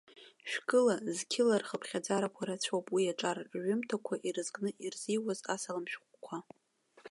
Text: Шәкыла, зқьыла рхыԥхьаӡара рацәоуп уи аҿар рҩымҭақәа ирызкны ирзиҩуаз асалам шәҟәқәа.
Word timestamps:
Шәкыла, 0.49 0.95
зқьыла 1.17 1.55
рхыԥхьаӡара 1.61 2.29
рацәоуп 2.47 2.87
уи 2.93 3.11
аҿар 3.11 3.37
рҩымҭақәа 3.55 4.15
ирызкны 4.27 4.69
ирзиҩуаз 4.85 5.39
асалам 5.53 5.85
шәҟәқәа. 5.91 6.37